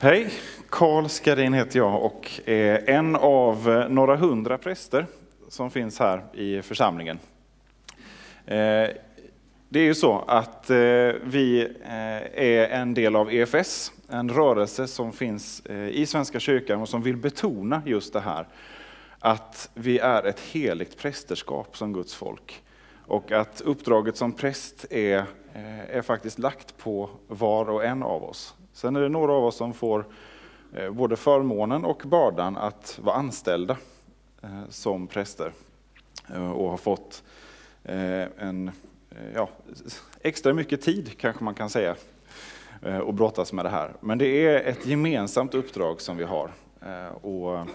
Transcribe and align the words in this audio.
Hej, 0.00 0.30
Karl 0.68 1.08
Skarin 1.08 1.54
heter 1.54 1.78
jag 1.78 2.02
och 2.02 2.30
är 2.44 2.90
en 2.90 3.16
av 3.16 3.70
eh, 3.70 3.88
några 3.88 4.16
hundra 4.16 4.58
präster 4.58 5.06
som 5.48 5.70
finns 5.70 5.98
här 5.98 6.24
i 6.32 6.62
församlingen. 6.62 7.18
Eh, 8.46 8.88
det 9.68 9.80
är 9.80 9.84
ju 9.84 9.94
så 9.94 10.24
att 10.26 10.70
eh, 10.70 10.76
vi 11.22 11.68
är 12.34 12.68
en 12.68 12.94
del 12.94 13.16
av 13.16 13.32
EFS, 13.32 13.92
en 14.08 14.28
rörelse 14.28 14.86
som 14.86 15.12
finns 15.12 15.66
i 15.90 16.06
Svenska 16.06 16.40
kyrkan 16.40 16.80
och 16.80 16.88
som 16.88 17.02
vill 17.02 17.16
betona 17.16 17.82
just 17.86 18.12
det 18.12 18.20
här 18.20 18.46
att 19.18 19.70
vi 19.74 19.98
är 19.98 20.26
ett 20.26 20.40
heligt 20.40 20.98
prästerskap 20.98 21.76
som 21.76 21.92
Guds 21.92 22.14
folk. 22.14 22.62
Och 23.06 23.32
att 23.32 23.60
uppdraget 23.60 24.16
som 24.16 24.32
präst 24.32 24.86
är, 24.90 25.24
är 25.88 26.02
faktiskt 26.02 26.38
lagt 26.38 26.76
på 26.78 27.10
var 27.28 27.70
och 27.70 27.84
en 27.84 28.02
av 28.02 28.24
oss. 28.24 28.54
Sen 28.78 28.96
är 28.96 29.00
det 29.00 29.08
några 29.08 29.32
av 29.32 29.44
oss 29.44 29.56
som 29.56 29.74
får 29.74 30.04
eh, 30.72 30.90
både 30.90 31.16
förmånen 31.16 31.84
och 31.84 32.02
bördan 32.06 32.56
att 32.56 32.98
vara 33.02 33.16
anställda 33.16 33.76
eh, 34.42 34.62
som 34.68 35.06
präster 35.06 35.52
eh, 36.34 36.50
och 36.50 36.70
har 36.70 36.76
fått 36.76 37.22
en, 37.82 38.70
ja, 39.34 39.48
extra 40.22 40.54
mycket 40.54 40.82
tid 40.82 41.18
kanske 41.18 41.44
man 41.44 41.54
kan 41.54 41.70
säga 41.70 41.96
och 43.04 43.14
brottas 43.14 43.52
med 43.52 43.64
det 43.64 43.68
här. 43.68 43.92
Men 44.00 44.18
det 44.18 44.26
är 44.26 44.64
ett 44.64 44.86
gemensamt 44.86 45.54
uppdrag 45.54 46.00
som 46.00 46.16
vi 46.16 46.24
har. 46.24 46.50
Och 47.22 47.66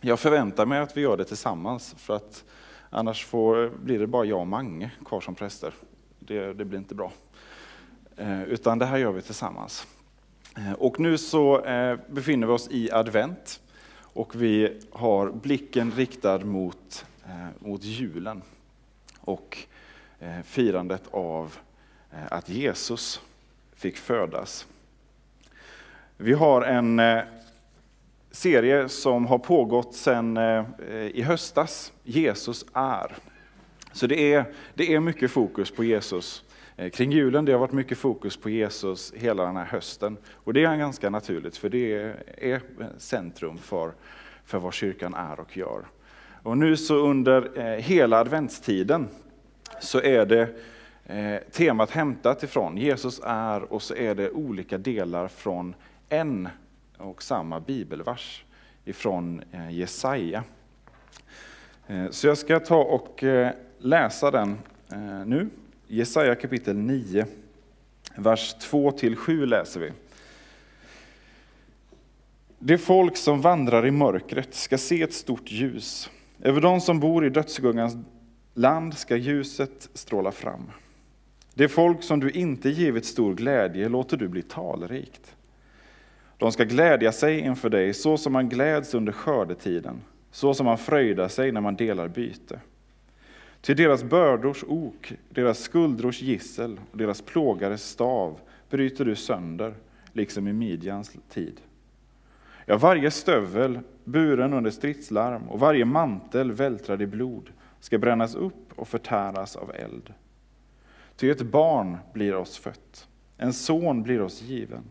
jag 0.00 0.20
förväntar 0.20 0.66
mig 0.66 0.78
att 0.78 0.96
vi 0.96 1.00
gör 1.00 1.16
det 1.16 1.24
tillsammans 1.24 1.94
för 1.98 2.16
att 2.16 2.44
annars 2.90 3.24
får, 3.24 3.68
blir 3.68 3.98
det 3.98 4.06
bara 4.06 4.24
jag 4.24 4.40
och 4.40 4.46
Mange 4.46 4.90
kvar 5.04 5.20
som 5.20 5.34
präster. 5.34 5.74
Det, 6.18 6.52
det 6.52 6.64
blir 6.64 6.78
inte 6.78 6.94
bra. 6.94 7.12
Utan 8.46 8.78
det 8.78 8.86
här 8.86 8.96
gör 8.96 9.12
vi 9.12 9.22
tillsammans. 9.22 9.86
Eh, 10.56 10.72
och 10.72 11.00
nu 11.00 11.18
så 11.18 11.64
eh, 11.64 11.98
befinner 12.08 12.46
vi 12.46 12.52
oss 12.52 12.68
i 12.70 12.90
advent 12.90 13.60
och 14.02 14.42
vi 14.42 14.80
har 14.90 15.30
blicken 15.30 15.90
riktad 15.90 16.38
mot, 16.38 17.06
eh, 17.24 17.68
mot 17.68 17.84
julen 17.84 18.42
och 19.20 19.58
firandet 20.44 21.02
av 21.10 21.56
att 22.28 22.48
Jesus 22.48 23.20
fick 23.74 23.96
födas. 23.96 24.66
Vi 26.16 26.32
har 26.32 26.62
en 26.62 27.00
serie 28.30 28.88
som 28.88 29.26
har 29.26 29.38
pågått 29.38 29.94
sedan 29.94 30.38
i 31.12 31.22
höstas, 31.22 31.92
Jesus 32.02 32.64
är. 32.72 33.16
Så 33.92 34.06
det 34.06 34.34
är, 34.34 34.44
det 34.74 34.94
är 34.94 35.00
mycket 35.00 35.30
fokus 35.30 35.70
på 35.70 35.84
Jesus 35.84 36.44
Eh, 36.78 36.90
kring 36.90 37.12
julen. 37.12 37.44
Det 37.44 37.52
har 37.52 37.58
varit 37.58 37.72
mycket 37.72 37.98
fokus 37.98 38.36
på 38.36 38.50
Jesus 38.50 39.12
hela 39.16 39.44
den 39.44 39.56
här 39.56 39.64
hösten. 39.64 40.16
Och 40.34 40.52
det 40.52 40.64
är 40.64 40.76
ganska 40.76 41.10
naturligt, 41.10 41.56
för 41.56 41.68
det 41.68 42.14
är 42.38 42.60
centrum 42.98 43.58
för, 43.58 43.92
för 44.44 44.58
vad 44.58 44.74
kyrkan 44.74 45.14
är 45.14 45.40
och 45.40 45.56
gör. 45.56 45.84
Och 46.42 46.58
nu 46.58 46.76
så 46.76 46.96
under 46.96 47.58
eh, 47.58 47.64
hela 47.64 48.18
adventstiden 48.18 49.08
så 49.80 50.00
är 50.00 50.26
det 50.26 50.48
eh, 51.06 51.50
temat 51.52 51.90
hämtat 51.90 52.42
ifrån 52.42 52.76
Jesus 52.76 53.20
är 53.24 53.72
och 53.72 53.82
så 53.82 53.94
är 53.94 54.14
det 54.14 54.30
olika 54.30 54.78
delar 54.78 55.28
från 55.28 55.74
en 56.08 56.48
och 56.96 57.22
samma 57.22 57.60
bibelvers 57.60 58.44
ifrån 58.84 59.42
Jesaja. 59.70 60.44
Så 62.10 62.26
jag 62.26 62.38
ska 62.38 62.60
ta 62.60 62.82
och 62.82 63.24
läsa 63.78 64.30
den 64.30 64.58
nu 65.26 65.48
Jesaja 65.88 66.34
kapitel 66.34 66.76
9, 66.76 67.26
vers 68.16 68.56
2-7 68.60 69.46
läser 69.46 69.80
vi. 69.80 69.92
Det 72.58 72.78
folk 72.78 73.16
som 73.16 73.40
vandrar 73.40 73.86
i 73.86 73.90
mörkret 73.90 74.54
ska 74.54 74.78
se 74.78 75.02
ett 75.02 75.12
stort 75.14 75.50
ljus. 75.50 76.10
Över 76.42 76.60
de 76.60 76.80
som 76.80 77.00
bor 77.00 77.26
i 77.26 77.30
dödsgungans 77.30 77.96
land 78.54 78.94
ska 78.94 79.16
ljuset 79.16 79.88
stråla 79.94 80.32
fram. 80.32 80.70
Det 81.54 81.68
folk 81.68 82.02
som 82.02 82.20
du 82.20 82.30
inte 82.30 82.68
givit 82.68 83.04
stor 83.04 83.34
glädje 83.34 83.88
låter 83.88 84.16
du 84.16 84.28
bli 84.28 84.42
talrikt. 84.42 85.36
De 86.38 86.52
ska 86.52 86.64
glädja 86.64 87.12
sig 87.12 87.40
inför 87.40 87.70
dig 87.70 87.94
så 87.94 88.16
som 88.16 88.32
man 88.32 88.48
gläds 88.48 88.94
under 88.94 89.12
skördetiden, 89.12 90.00
så 90.30 90.54
som 90.54 90.66
man 90.66 90.78
fröjdar 90.78 91.28
sig 91.28 91.52
när 91.52 91.60
man 91.60 91.76
delar 91.76 92.08
byte. 92.08 92.60
Till 93.66 93.76
deras 93.76 94.04
bördors 94.04 94.64
ok, 94.68 95.12
deras 95.28 95.58
skuldrors 95.58 96.22
gissel 96.22 96.80
och 96.92 96.98
deras 96.98 97.22
plågares 97.22 97.88
stav 97.88 98.40
bryter 98.70 99.04
du 99.04 99.14
sönder, 99.14 99.74
liksom 100.12 100.48
i 100.48 100.52
Midjans 100.52 101.16
tid. 101.28 101.60
Ja, 102.66 102.76
varje 102.76 103.10
stövel 103.10 103.80
buren 104.04 104.52
under 104.52 104.70
stridslarm 104.70 105.48
och 105.48 105.60
varje 105.60 105.84
mantel 105.84 106.52
vältrad 106.52 107.02
i 107.02 107.06
blod 107.06 107.50
ska 107.80 107.98
brännas 107.98 108.34
upp 108.34 108.72
och 108.76 108.88
förtäras 108.88 109.56
av 109.56 109.72
eld. 109.74 110.12
Ty 111.16 111.30
ett 111.30 111.42
barn 111.42 111.96
blir 112.12 112.34
oss 112.34 112.58
fött, 112.58 113.08
en 113.36 113.52
son 113.52 114.02
blir 114.02 114.20
oss 114.20 114.42
given. 114.42 114.84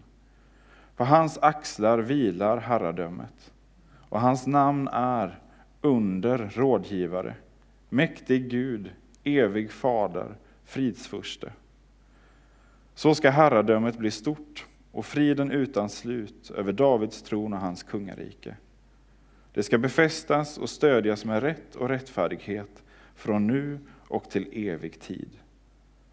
På 0.95 1.03
hans 1.03 1.37
axlar 1.37 1.99
vilar 1.99 2.57
herradömet, 2.57 3.53
och 4.09 4.21
hans 4.21 4.47
namn 4.47 4.87
är 4.87 5.39
Under 5.81 6.49
rådgivare, 6.53 7.35
mäktig 7.89 8.49
Gud, 8.49 8.91
evig 9.23 9.71
fader, 9.71 10.35
fridsfurste. 10.63 11.53
Så 12.95 13.15
ska 13.15 13.29
herradömet 13.29 13.97
bli 13.97 14.11
stort 14.11 14.65
och 14.91 15.05
friden 15.05 15.51
utan 15.51 15.89
slut 15.89 16.51
över 16.51 16.73
Davids 16.73 17.21
tron 17.21 17.53
och 17.53 17.59
hans 17.59 17.83
kungarike. 17.83 18.55
Det 19.53 19.63
ska 19.63 19.77
befästas 19.77 20.57
och 20.57 20.69
stödjas 20.69 21.25
med 21.25 21.43
rätt 21.43 21.75
och 21.75 21.89
rättfärdighet 21.89 22.83
från 23.15 23.47
nu 23.47 23.79
och 24.07 24.29
till 24.29 24.67
evig 24.69 24.99
tid. 24.99 25.29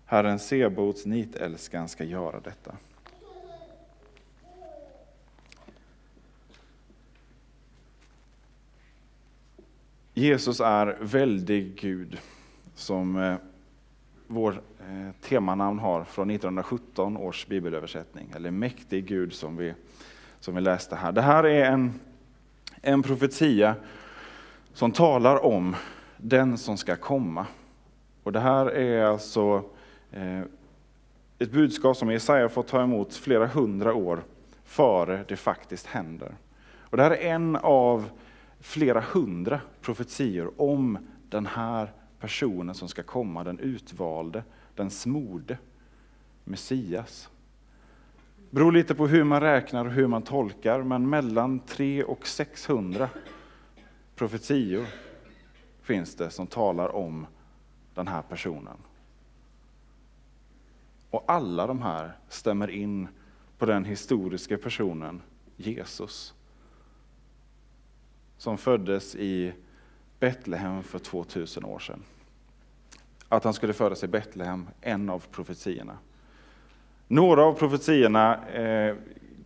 Herren 0.04 0.39
Sebaots 0.39 1.06
nitälskan 1.06 1.89
ska 1.89 2.04
göra 2.04 2.41
detta. 2.41 2.77
Jesus 10.22 10.60
är 10.60 10.97
väldig 11.00 11.75
Gud, 11.81 12.19
som 12.75 13.16
eh, 13.16 13.34
vårt 14.27 14.55
eh, 14.55 15.28
temanamn 15.28 15.78
har 15.78 16.05
från 16.05 16.31
1917 16.31 17.16
års 17.16 17.47
bibelöversättning, 17.47 18.33
eller 18.37 18.50
mäktig 18.50 19.06
Gud 19.06 19.33
som 19.33 19.56
vi, 19.56 19.75
som 20.41 20.55
vi 20.55 20.60
läste 20.60 20.97
här. 20.97 21.12
Det 21.12 21.22
här 21.22 21.44
är 21.44 21.65
en, 21.65 22.00
en 22.83 23.03
profetia 23.03 23.75
som 24.72 24.93
talar 24.93 25.44
om 25.44 25.77
den 26.16 26.59
som 26.59 26.77
ska 26.77 26.97
komma. 26.97 27.47
Och 28.22 28.33
det 28.33 28.41
här 28.41 28.66
är 28.66 29.04
alltså 29.04 29.65
eh, 30.10 30.41
ett 31.39 31.53
budskap 31.53 31.97
som 31.97 32.10
Jesaja 32.10 32.49
fått 32.49 32.69
ta 32.69 32.83
emot 32.83 33.15
flera 33.15 33.47
hundra 33.47 33.94
år 33.94 34.22
före 34.65 35.25
det 35.28 35.37
faktiskt 35.37 35.87
händer. 35.87 36.34
Och 36.81 36.97
det 36.97 37.03
här 37.03 37.10
är 37.10 37.34
en 37.34 37.56
av 37.56 38.09
flera 38.62 39.00
hundra 39.00 39.60
profetior 39.80 40.52
om 40.56 40.98
den 41.28 41.46
här 41.46 41.92
personen 42.20 42.74
som 42.74 42.88
ska 42.88 43.02
komma, 43.02 43.44
den 43.44 43.58
utvalde, 43.58 44.44
den 44.74 44.90
smorde, 44.90 45.58
Messias. 46.44 47.30
Det 48.36 48.54
beror 48.54 48.72
lite 48.72 48.94
på 48.94 49.06
hur 49.06 49.24
man 49.24 49.40
räknar 49.40 49.84
och 49.84 49.92
hur 49.92 50.06
man 50.06 50.22
tolkar, 50.22 50.82
men 50.82 51.08
mellan 51.08 51.60
300 51.60 52.06
och 52.06 52.26
600 52.26 53.08
profetior 54.14 54.86
finns 55.82 56.14
det 56.14 56.30
som 56.30 56.46
talar 56.46 56.94
om 56.94 57.26
den 57.94 58.08
här 58.08 58.22
personen. 58.22 58.76
Och 61.10 61.24
alla 61.26 61.66
de 61.66 61.82
här 61.82 62.12
stämmer 62.28 62.70
in 62.70 63.08
på 63.58 63.66
den 63.66 63.84
historiska 63.84 64.58
personen 64.58 65.22
Jesus 65.56 66.34
som 68.42 68.59
föddes 68.59 69.16
i 69.16 69.53
Betlehem 70.21 70.83
för 70.83 70.98
2000 70.98 71.65
år 71.65 71.78
sedan. 71.78 72.03
Att 73.28 73.44
han 73.44 73.54
skulle 73.54 73.72
födas 73.72 74.04
i 74.04 74.06
Betlehem, 74.06 74.68
en 74.80 75.10
av 75.10 75.24
profetiorna. 75.30 75.98
Några 77.09 77.44
av 77.44 77.53
profetiorna 77.53 78.48
eh, 78.48 78.97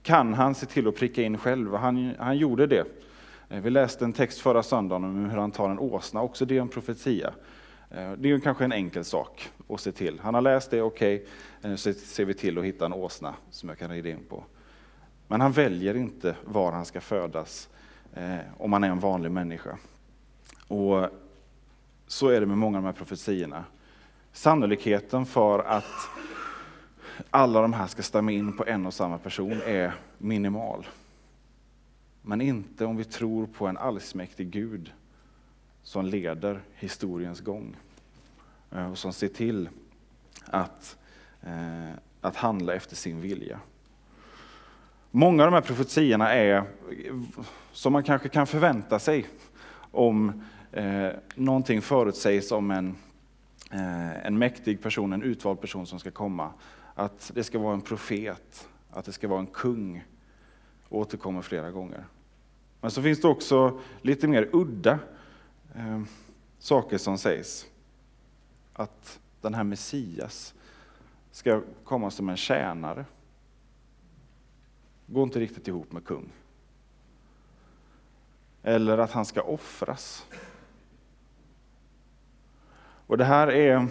kan 0.02 0.34
han 0.34 0.54
se 0.54 0.66
till 0.66 0.88
att 0.88 0.96
pricka 0.96 1.22
in 1.22 1.38
själv, 1.38 1.75
han, 1.75 2.14
han 2.19 2.37
gjorde 2.37 2.66
det. 2.66 2.84
Eh, 3.48 3.60
vi 3.60 3.70
läste 3.70 4.04
en 4.04 4.12
text 4.12 4.38
förra 4.38 4.62
söndagen 4.62 5.04
om 5.04 5.31
hur 5.31 5.38
han 5.38 5.50
tar 5.50 5.70
en 5.70 5.78
åsna, 5.78 6.22
också 6.22 6.44
det 6.44 6.56
är 6.56 6.60
en 6.60 6.69
profetia. 6.69 7.34
Eh, 7.90 8.12
det 8.12 8.31
är 8.31 8.38
kanske 8.38 8.64
en 8.64 8.72
enkel 8.72 9.04
sak 9.04 9.50
att 9.69 9.81
se 9.81 9.93
till. 9.93 10.20
Han 10.20 10.34
har 10.34 10.40
läst 10.40 10.70
det, 10.70 10.82
okej, 10.82 11.14
eh, 11.14 11.20
okay, 11.58 11.70
nu 11.70 11.76
ser 11.94 12.25
vi 12.25 12.34
till 12.34 12.58
att 12.58 12.64
hitta 12.64 12.87
en 12.87 12.93
åsna 12.93 13.34
som 13.50 13.69
jag 13.69 13.78
kan 13.78 13.90
rida 13.90 14.08
in 14.08 14.25
på. 14.28 14.44
Men 15.28 15.40
han 15.40 15.52
väljer 15.52 15.96
inte 15.96 16.37
var 16.44 16.72
han 16.72 16.84
ska 16.84 17.00
födas 17.00 17.69
Eh, 18.16 18.38
om 18.58 18.70
man 18.70 18.84
är 18.84 18.88
en 18.88 19.00
vanlig 19.00 19.30
människa. 19.30 19.78
Och 20.68 21.08
så 22.06 22.28
är 22.28 22.40
det 22.40 22.46
med 22.46 22.58
många 22.58 22.78
av 22.78 22.82
de 22.82 22.86
här 22.86 22.92
profetiorna. 22.92 23.64
Sannolikheten 24.32 25.26
för 25.26 25.58
att 25.58 26.08
alla 27.30 27.62
de 27.62 27.72
här 27.72 27.86
ska 27.86 28.02
stämma 28.02 28.32
in 28.32 28.56
på 28.56 28.66
en 28.66 28.86
och 28.86 28.94
samma 28.94 29.18
person 29.18 29.60
är 29.66 29.94
minimal. 30.18 30.86
men 32.22 32.40
inte 32.40 32.84
om 32.84 32.96
vi 32.96 33.04
tror 33.04 33.46
på 33.46 33.66
en 33.66 33.76
allsmäktig 33.76 34.50
Gud 34.50 34.92
som 35.82 36.06
leder 36.06 36.60
historiens 36.74 37.40
gång 37.40 37.76
eh, 38.70 38.90
och 38.90 38.98
som 38.98 39.12
ser 39.12 39.28
till 39.28 39.69
att, 40.44 40.96
eh, 41.42 41.90
att 42.20 42.36
handla 42.36 42.74
efter 42.74 42.96
sin 42.96 43.20
vilja. 43.20 43.60
Många 45.18 45.44
av 45.44 45.50
de 45.50 45.54
här 45.54 45.62
profetiorna 45.62 46.34
är 46.34 46.64
som 47.72 47.92
man 47.92 48.02
kanske 48.02 48.28
kan 48.28 48.46
förvänta 48.46 48.98
sig 48.98 49.26
om 49.90 50.42
eh, 50.72 51.08
någonting 51.34 51.82
förutsägs 51.82 52.52
om 52.52 52.70
en, 52.70 52.96
eh, 53.70 54.26
en 54.26 54.38
mäktig 54.38 54.82
person, 54.82 55.12
en 55.12 55.22
utvald 55.22 55.60
person 55.60 55.86
som 55.86 55.98
ska 55.98 56.10
komma. 56.10 56.52
Att 56.94 57.30
det 57.34 57.44
ska 57.44 57.58
vara 57.58 57.74
en 57.74 57.80
profet, 57.80 58.68
att 58.90 59.04
det 59.04 59.12
ska 59.12 59.28
vara 59.28 59.40
en 59.40 59.46
kung, 59.46 60.04
återkommer 60.88 61.42
flera 61.42 61.70
gånger. 61.70 62.04
Men 62.80 62.90
så 62.90 63.02
finns 63.02 63.20
det 63.20 63.28
också 63.28 63.80
lite 64.02 64.28
mer 64.28 64.48
udda 64.52 64.98
eh, 65.74 66.02
saker 66.58 66.98
som 66.98 67.19
sägs. 67.19 67.66
Att 68.72 69.19
den 69.40 69.54
här 69.54 69.64
Messias 69.64 70.54
ska 71.30 71.62
komma 71.84 72.10
som 72.10 72.28
en 72.28 72.36
tjänare. 72.36 73.04
Går 75.06 75.23
inte 75.23 75.41
riktigt 75.41 75.69
ihop 75.69 75.93
med 75.93 76.05
kung. 76.05 76.32
Eller 78.62 78.99
att 78.99 79.12
han 79.12 79.25
ska 79.25 79.43
offras. 79.43 80.26
Och 83.06 83.19
det 83.19 83.25
här 83.25 83.49
är 83.49 83.88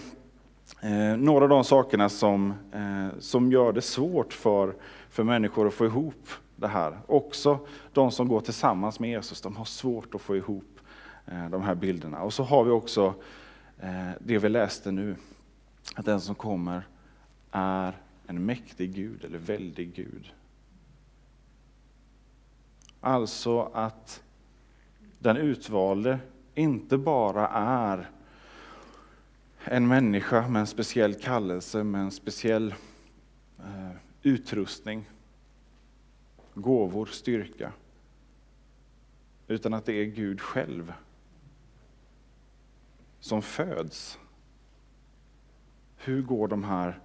eh, 0.81 1.17
några 1.17 1.43
av 1.43 1.49
de 1.49 1.63
sakerna 1.63 2.09
som, 2.09 2.53
eh, 2.71 3.19
som 3.19 3.51
gör 3.51 3.73
det 3.73 3.81
svårt 3.81 4.33
för, 4.33 4.75
för 5.09 5.23
människor 5.23 5.67
att 5.67 5.73
få 5.73 5.85
ihop 5.85 6.29
det 6.55 6.67
här. 6.67 6.99
Också 7.07 7.59
de 7.93 8.11
som 8.11 8.27
går 8.27 8.41
tillsammans 8.41 8.99
med 8.99 9.09
Jesus, 9.09 9.41
de 9.41 9.55
har 9.55 9.65
svårt 9.65 10.15
att 10.15 10.21
få 10.21 10.35
ihop 10.35 10.79
eh, 11.25 11.49
de 11.49 11.61
här 11.61 11.75
bilderna. 11.75 12.21
Och 12.21 12.33
så 12.33 12.43
har 12.43 12.63
vi 12.63 12.71
också 12.71 13.13
eh, 13.79 14.11
det 14.19 14.37
vi 14.37 14.49
läste 14.49 14.91
nu, 14.91 15.15
att 15.95 16.05
den 16.05 16.21
som 16.21 16.35
kommer 16.35 16.87
är 17.51 17.93
en 18.27 18.45
mäktig 18.45 18.93
Gud, 18.95 19.23
eller 19.23 19.37
väldig 19.37 19.95
Gud. 19.95 20.33
Alltså 23.05 23.61
att 23.73 24.23
den 25.19 25.37
utvalde 25.37 26.19
inte 26.55 26.97
bara 26.97 27.47
är 27.47 28.09
en 29.63 29.87
människa 29.87 30.47
med 30.47 30.59
en 30.59 30.67
speciell 30.67 31.13
kallelse, 31.13 31.83
med 31.83 32.01
en 32.01 32.11
speciell 32.11 32.75
eh, 33.59 33.91
utrustning, 34.21 35.09
gåvor, 36.53 37.05
styrka. 37.05 37.71
Utan 39.47 39.73
att 39.73 39.85
det 39.85 39.93
är 39.93 40.05
Gud 40.05 40.41
själv 40.41 40.93
som 43.19 43.41
föds. 43.41 44.19
Hur 45.97 46.21
går 46.21 46.47
de 46.47 46.63
här 46.63 46.99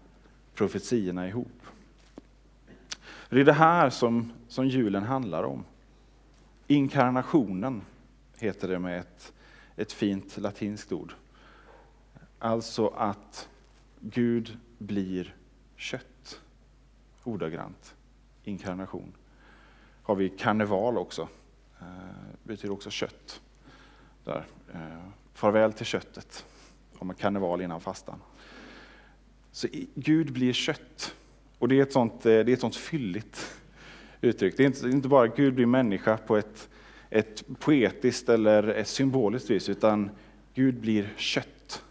profetiorna 0.54 1.28
ihop? 1.28 1.62
Det 3.28 3.40
är 3.40 3.44
det 3.44 3.52
här 3.52 3.90
som, 3.90 4.32
som 4.48 4.68
julen 4.68 5.02
handlar 5.02 5.42
om. 5.42 5.64
Inkarnationen 6.70 7.82
heter 8.38 8.68
det 8.68 8.78
med 8.78 9.00
ett, 9.00 9.32
ett 9.76 9.92
fint 9.92 10.36
latinskt 10.36 10.92
ord. 10.92 11.12
Alltså 12.38 12.88
att 12.88 13.48
Gud 14.00 14.58
blir 14.78 15.34
kött, 15.76 16.40
ordagrant. 17.24 17.94
Inkarnation. 18.44 19.12
Har 20.02 20.14
vi 20.14 20.28
karneval 20.28 20.98
också, 20.98 21.28
eh, 21.80 21.86
betyder 22.42 22.74
också 22.74 22.90
kött. 22.90 23.40
Där. 24.24 24.46
Eh, 24.74 25.08
farväl 25.34 25.72
till 25.72 25.86
köttet, 25.86 26.46
har 26.98 27.06
man 27.06 27.16
karneval 27.16 27.60
innan 27.60 27.80
fastan. 27.80 28.20
Så 29.52 29.68
Gud 29.94 30.32
blir 30.32 30.52
kött. 30.52 31.14
Och 31.58 31.68
det 31.68 31.78
är 31.78 31.82
ett 31.82 31.92
sånt, 31.92 32.14
eh, 32.14 32.20
det 32.22 32.30
är 32.30 32.52
ett 32.52 32.60
sånt 32.60 32.76
fylligt 32.76 33.59
uttryck. 34.20 34.56
Det 34.56 34.62
är 34.62 34.66
inte, 34.66 34.88
inte 34.88 35.08
bara 35.08 35.26
Gud 35.26 35.54
blir 35.54 35.66
människa 35.66 36.16
på 36.16 36.36
ett, 36.36 36.68
ett 37.10 37.44
poetiskt 37.58 38.28
eller 38.28 38.68
ett 38.68 38.88
symboliskt 38.88 39.50
vis, 39.50 39.68
utan 39.68 40.10
Gud 40.54 40.80
blir 40.80 41.12
kött. 41.16 41.82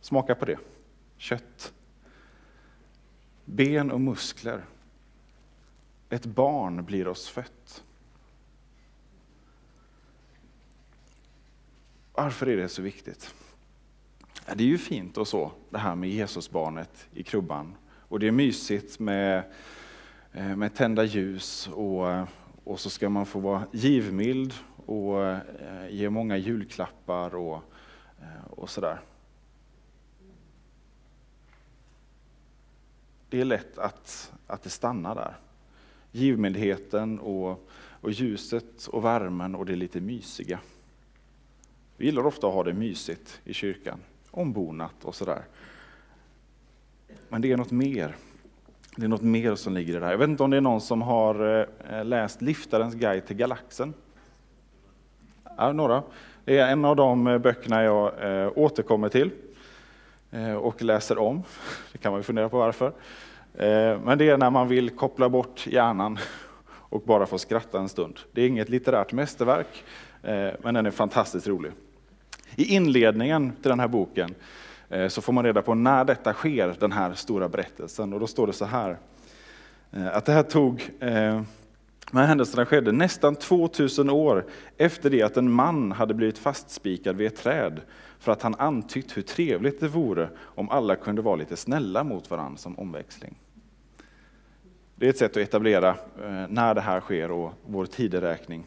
Smaka 0.00 0.34
på 0.34 0.44
det. 0.44 0.58
Kött. 1.16 1.72
Ben 3.44 3.90
och 3.90 4.00
muskler. 4.00 4.64
Ett 6.08 6.26
barn 6.26 6.84
blir 6.84 7.08
oss 7.08 7.28
fött. 7.28 7.84
Varför 12.12 12.48
är 12.48 12.56
det 12.56 12.68
så 12.68 12.82
viktigt? 12.82 13.34
Det 14.54 14.64
är 14.64 14.68
ju 14.68 14.78
fint 14.78 15.18
och 15.18 15.28
så, 15.28 15.52
det 15.70 15.78
här 15.78 15.94
med 15.94 16.10
Jesusbarnet 16.10 17.06
i 17.14 17.22
krubban. 17.22 17.74
Och 18.08 18.20
det 18.20 18.28
är 18.28 18.32
mysigt 18.32 18.98
med, 18.98 19.44
Eh, 20.34 20.56
med 20.56 20.74
tända 20.74 21.04
ljus 21.04 21.68
och, 21.68 22.26
och 22.64 22.80
så 22.80 22.90
ska 22.90 23.08
man 23.08 23.26
få 23.26 23.40
vara 23.40 23.66
givmild 23.72 24.54
och 24.86 25.24
eh, 25.24 25.88
ge 25.90 26.10
många 26.10 26.36
julklappar 26.36 27.34
och, 27.34 27.62
eh, 28.20 28.44
och 28.50 28.70
sådär. 28.70 29.00
Det 33.28 33.40
är 33.40 33.44
lätt 33.44 33.78
att, 33.78 34.32
att 34.46 34.62
det 34.62 34.70
stannar 34.70 35.14
där. 35.14 35.36
Givmildheten 36.12 37.18
och, 37.18 37.68
och 37.74 38.10
ljuset 38.10 38.86
och 38.86 39.04
värmen 39.04 39.54
och 39.54 39.66
det 39.66 39.76
lite 39.76 40.00
mysiga. 40.00 40.60
Vi 41.96 42.06
gillar 42.06 42.26
ofta 42.26 42.46
att 42.46 42.54
ha 42.54 42.64
det 42.64 42.72
mysigt 42.72 43.40
i 43.44 43.54
kyrkan, 43.54 44.00
ombonat 44.30 45.04
och 45.04 45.14
sådär. 45.14 45.44
Men 47.28 47.42
det 47.42 47.52
är 47.52 47.56
något 47.56 47.70
mer. 47.70 48.16
Det 48.96 49.04
är 49.04 49.08
något 49.08 49.22
mer 49.22 49.54
som 49.54 49.74
ligger 49.74 49.96
i 49.96 49.98
det 49.98 50.04
här. 50.04 50.12
Jag 50.12 50.18
vet 50.18 50.28
inte 50.28 50.42
om 50.42 50.50
det 50.50 50.56
är 50.56 50.60
någon 50.60 50.80
som 50.80 51.02
har 51.02 51.66
eh, 51.90 52.04
läst 52.04 52.42
Liftarens 52.42 52.94
guide 52.94 53.26
till 53.26 53.36
galaxen? 53.36 53.94
Ja, 55.56 55.72
några. 55.72 56.02
Det 56.44 56.58
är 56.58 56.72
en 56.72 56.84
av 56.84 56.96
de 56.96 57.26
eh, 57.26 57.38
böckerna 57.38 57.82
jag 57.82 58.12
eh, 58.22 58.52
återkommer 58.54 59.08
till 59.08 59.30
och 60.60 60.82
läser 60.82 61.18
om. 61.18 61.42
Det 61.92 61.98
kan 61.98 62.12
man 62.12 62.18
ju 62.18 62.22
fundera 62.22 62.48
på 62.48 62.58
varför. 62.58 62.92
Men 64.04 64.18
det 64.18 64.28
är 64.28 64.36
när 64.36 64.50
man 64.50 64.68
vill 64.68 64.90
koppla 64.90 65.28
bort 65.28 65.66
hjärnan 65.66 66.18
och 66.68 67.02
bara 67.02 67.26
få 67.26 67.38
skratta 67.38 67.78
en 67.78 67.88
stund. 67.88 68.18
Det 68.32 68.42
är 68.42 68.48
inget 68.48 68.68
litterärt 68.68 69.12
mästerverk, 69.12 69.84
men 70.62 70.74
den 70.74 70.86
är 70.86 70.90
fantastiskt 70.90 71.46
rolig. 71.46 71.72
I 72.56 72.74
inledningen 72.74 73.52
till 73.62 73.68
den 73.68 73.80
här 73.80 73.88
boken 73.88 74.34
Eh, 74.92 75.08
så 75.08 75.22
får 75.22 75.32
man 75.32 75.44
reda 75.44 75.62
på 75.62 75.74
när 75.74 76.04
detta 76.04 76.32
sker, 76.32 76.76
den 76.78 76.92
här 76.92 77.14
stora 77.14 77.48
berättelsen. 77.48 78.12
Och 78.12 78.20
då 78.20 78.26
står 78.26 78.46
det 78.46 78.52
så 78.52 78.64
här, 78.64 78.98
eh, 79.92 80.16
att 80.16 80.24
det 80.24 80.32
här 80.32 80.42
tog, 80.42 80.90
eh, 81.00 81.42
de 82.10 82.16
här 82.16 82.26
händelserna 82.26 82.66
skedde 82.66 82.92
nästan 82.92 83.36
2000 83.36 84.10
år 84.10 84.44
efter 84.76 85.10
det 85.10 85.22
att 85.22 85.36
en 85.36 85.52
man 85.52 85.92
hade 85.92 86.14
blivit 86.14 86.38
fastspikad 86.38 87.16
vid 87.16 87.26
ett 87.26 87.36
träd 87.36 87.80
för 88.18 88.32
att 88.32 88.42
han 88.42 88.54
antytt 88.58 89.16
hur 89.16 89.22
trevligt 89.22 89.80
det 89.80 89.88
vore 89.88 90.28
om 90.38 90.70
alla 90.70 90.96
kunde 90.96 91.22
vara 91.22 91.36
lite 91.36 91.56
snälla 91.56 92.04
mot 92.04 92.30
varandra 92.30 92.58
som 92.58 92.78
omväxling. 92.78 93.34
Det 94.94 95.06
är 95.06 95.10
ett 95.10 95.18
sätt 95.18 95.30
att 95.30 95.36
etablera 95.36 95.96
när 96.48 96.74
det 96.74 96.80
här 96.80 97.00
sker 97.00 97.30
och 97.30 97.52
vår 97.66 97.86
tideräkning. 97.86 98.64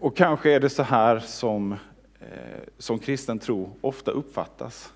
Och 0.00 0.16
kanske 0.16 0.52
är 0.52 0.60
det 0.60 0.68
så 0.68 0.82
här 0.82 1.18
som, 1.18 1.76
Eh, 2.20 2.60
som 2.78 2.98
kristen 2.98 3.38
tro 3.38 3.76
ofta 3.80 4.10
uppfattas. 4.10 4.92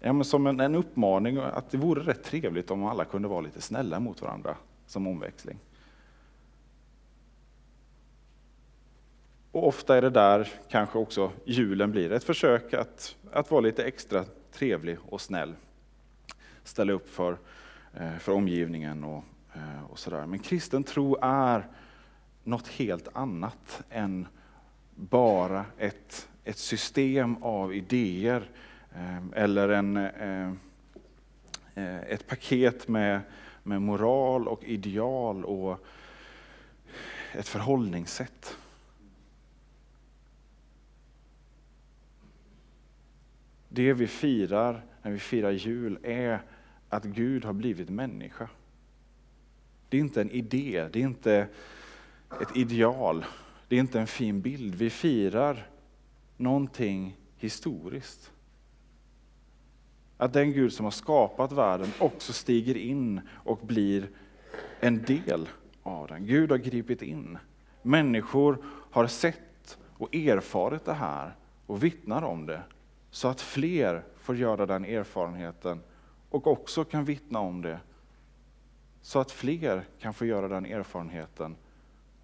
Ja, 0.00 0.12
men 0.12 0.24
som 0.24 0.46
en, 0.46 0.60
en 0.60 0.74
uppmaning 0.74 1.36
att 1.38 1.70
det 1.70 1.78
vore 1.78 2.02
rätt 2.02 2.24
trevligt 2.24 2.70
om 2.70 2.84
alla 2.84 3.04
kunde 3.04 3.28
vara 3.28 3.40
lite 3.40 3.60
snälla 3.60 4.00
mot 4.00 4.22
varandra 4.22 4.56
som 4.86 5.06
omväxling. 5.06 5.58
Och 9.54 9.68
ofta 9.68 9.96
är 9.96 10.02
det 10.02 10.10
där 10.10 10.52
kanske 10.68 10.98
också 10.98 11.30
julen 11.44 11.90
blir 11.90 12.12
ett 12.12 12.24
försök 12.24 12.74
att, 12.74 13.16
att 13.32 13.50
vara 13.50 13.60
lite 13.60 13.84
extra 13.84 14.24
trevlig 14.52 14.98
och 15.08 15.20
snäll. 15.20 15.54
Ställa 16.64 16.92
upp 16.92 17.08
för, 17.08 17.38
eh, 17.94 18.16
för 18.18 18.32
omgivningen 18.32 19.04
och, 19.04 19.24
eh, 19.54 19.84
och 19.90 19.98
sådär. 19.98 20.26
Men 20.26 20.38
kristen 20.38 20.84
tro 20.84 21.16
är 21.22 21.66
något 22.44 22.68
helt 22.68 23.08
annat 23.12 23.82
än 23.90 24.26
bara 24.94 25.64
ett, 25.78 26.28
ett 26.44 26.58
system 26.58 27.42
av 27.42 27.74
idéer 27.74 28.50
ehm, 28.94 29.32
eller 29.36 29.68
en, 29.68 29.96
ehm, 29.96 30.58
eh, 31.74 32.00
ett 32.00 32.26
paket 32.26 32.88
med, 32.88 33.20
med 33.62 33.82
moral 33.82 34.48
och 34.48 34.64
ideal 34.64 35.44
och 35.44 35.86
ett 37.32 37.48
förhållningssätt. 37.48 38.56
Det 43.68 43.92
vi 43.92 44.06
firar 44.06 44.84
när 45.02 45.10
vi 45.10 45.18
firar 45.18 45.50
jul 45.50 45.98
är 46.02 46.42
att 46.88 47.04
Gud 47.04 47.44
har 47.44 47.52
blivit 47.52 47.90
människa. 47.90 48.48
Det 49.88 49.96
är 49.96 50.00
inte 50.00 50.20
en 50.20 50.30
idé, 50.30 50.88
det 50.92 50.98
är 50.98 51.02
inte 51.04 51.48
ett 52.40 52.56
ideal. 52.56 53.24
Det 53.68 53.76
är 53.76 53.80
inte 53.80 54.00
en 54.00 54.06
fin 54.06 54.40
bild. 54.40 54.74
Vi 54.74 54.90
firar 54.90 55.66
någonting 56.36 57.16
historiskt. 57.36 58.32
Att 60.16 60.32
den 60.32 60.52
Gud 60.52 60.72
som 60.72 60.84
har 60.84 60.90
skapat 60.90 61.52
världen 61.52 61.92
också 61.98 62.32
stiger 62.32 62.76
in 62.76 63.20
och 63.30 63.58
blir 63.58 64.10
en 64.80 65.02
del 65.02 65.48
av 65.82 66.06
den. 66.06 66.26
Gud 66.26 66.50
har 66.50 66.58
gripit 66.58 67.02
in. 67.02 67.38
Människor 67.82 68.58
har 68.90 69.06
sett 69.06 69.78
och 69.98 70.14
erfarit 70.14 70.84
det 70.84 70.92
här 70.92 71.36
och 71.66 71.84
vittnar 71.84 72.22
om 72.22 72.46
det. 72.46 72.62
Så 73.10 73.28
att 73.28 73.40
fler 73.40 74.04
får 74.16 74.36
göra 74.36 74.66
den 74.66 74.84
erfarenheten 74.84 75.80
och 76.30 76.46
också 76.46 76.84
kan 76.84 77.04
vittna 77.04 77.40
om 77.40 77.62
det. 77.62 77.80
Så 79.02 79.18
att 79.18 79.30
fler 79.30 79.84
kan 79.98 80.14
få 80.14 80.26
göra 80.26 80.48
den 80.48 80.66
erfarenheten. 80.66 81.56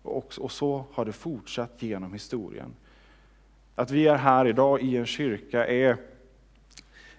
Och, 0.02 0.34
och 0.38 0.52
så 0.52 0.84
har 0.92 1.04
det 1.04 1.12
fortsatt 1.12 1.82
genom 1.82 2.12
historien. 2.12 2.74
Att 3.74 3.90
vi 3.90 4.06
är 4.06 4.16
här 4.16 4.46
idag 4.46 4.82
i 4.82 4.96
en 4.96 5.06
kyrka 5.06 5.66
är 5.66 5.96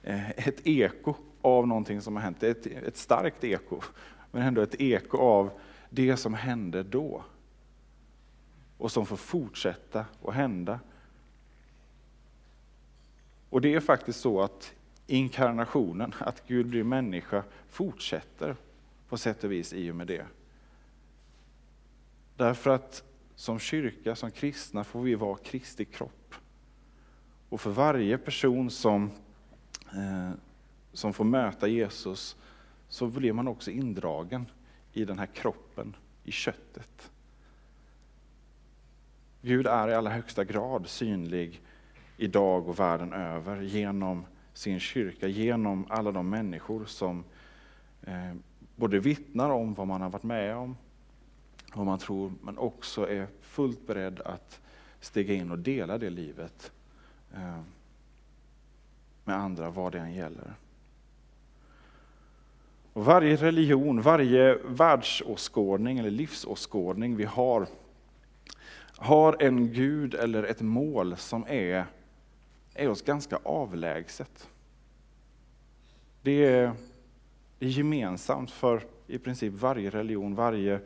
eh, 0.03 0.29
ett 0.29 0.67
eko 0.67 1.13
av 1.41 1.67
någonting 1.67 2.01
som 2.01 2.15
har 2.15 2.24
hänt. 2.24 2.43
Ett, 2.43 2.65
ett 2.65 2.98
starkt 2.98 3.43
eko, 3.43 3.81
men 4.31 4.41
ändå 4.41 4.62
ett 4.62 4.81
eko 4.81 5.17
av 5.17 5.51
det 5.89 6.17
som 6.17 6.34
hände 6.34 6.84
då. 6.84 7.24
Och 8.77 8.91
som 8.91 9.05
får 9.05 9.17
fortsätta 9.17 10.05
att 10.25 10.34
hända. 10.34 10.79
Och 13.50 13.62
det 13.62 13.74
är 13.74 13.79
faktiskt 13.79 14.20
så 14.20 14.41
att 14.41 14.74
inkarnationen, 15.08 16.13
att 16.20 16.48
Gud 16.48 16.67
blir 16.67 16.84
människa, 16.84 17.43
fortsätter 17.70 18.55
på 19.10 19.17
sätt 19.17 19.43
och 19.43 19.51
vis 19.51 19.74
i 19.74 19.91
och 19.91 19.96
med 19.96 20.08
det. 20.08 20.25
Därför 22.38 22.70
att 22.70 23.03
som 23.36 23.60
kyrka, 23.60 24.15
som 24.15 24.31
kristna, 24.31 24.84
får 24.84 25.01
vi 25.01 25.15
vara 25.15 25.38
Kristi 25.38 25.86
kropp. 25.86 26.20
Och 27.51 27.62
för 27.62 27.70
varje 27.70 28.17
person 28.17 28.70
som, 28.70 29.12
eh, 29.93 30.31
som 30.93 31.13
får 31.13 31.24
möta 31.24 31.67
Jesus 31.67 32.36
så 32.88 33.08
blir 33.08 33.34
man 33.34 33.48
också 33.48 33.72
indragen 33.72 34.46
i 34.93 35.05
den 35.05 35.20
här 35.20 35.25
kroppen, 35.25 35.96
i 36.24 36.31
köttet. 36.31 37.12
Gud 39.41 39.67
är 39.67 39.88
i 39.88 39.93
allra 39.93 40.12
högsta 40.12 40.43
grad 40.43 40.88
synlig 40.88 41.62
idag 42.17 42.67
och 42.67 42.79
världen 42.79 43.13
över 43.13 43.62
genom 43.62 44.25
sin 44.53 44.79
kyrka, 44.79 45.27
genom 45.27 45.86
alla 45.89 46.12
de 46.12 46.29
människor 46.29 46.86
som 46.86 47.24
eh, 48.01 48.34
både 48.75 49.00
vittnar 49.00 49.50
om 49.50 49.74
vad 49.74 49.88
man 49.88 50.01
har 50.01 50.10
varit 50.10 50.24
med 50.24 50.55
om, 50.55 50.77
vad 51.74 51.86
man 51.86 52.00
tror, 52.00 52.34
men 52.41 52.58
också 52.58 53.10
är 53.10 53.27
fullt 53.41 53.88
beredd 53.88 54.22
att 54.22 54.62
stiga 55.00 55.34
in 55.34 55.51
och 55.51 55.60
dela 55.60 55.98
det 55.98 56.10
livet 56.10 56.72
Ehm, 57.35 57.63
med 59.23 59.35
andra, 59.35 59.69
vad 59.69 59.91
det 59.91 60.00
än 60.00 60.13
gäller. 60.13 60.53
Och 62.93 63.05
varje 63.05 63.35
religion, 63.35 64.01
varje 64.01 64.57
världsåskådning 64.65 66.00
eller 66.00 66.11
livsåskådning 66.11 67.15
vi 67.15 67.25
har, 67.25 67.67
har 68.97 69.35
en 69.39 69.73
gud 69.73 70.13
eller 70.13 70.43
ett 70.43 70.61
mål 70.61 71.17
som 71.17 71.45
är, 71.47 71.85
är 72.73 72.89
oss 72.89 73.01
ganska 73.01 73.39
avlägset. 73.43 74.50
Det 76.21 76.45
är, 76.45 76.71
det 77.59 77.65
är 77.65 77.69
gemensamt 77.69 78.51
för 78.51 78.83
i 79.07 79.17
princip 79.17 79.53
varje 79.53 79.89
religion, 79.89 80.35
varje 80.35 80.79